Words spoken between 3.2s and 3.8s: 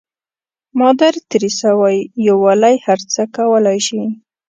کولای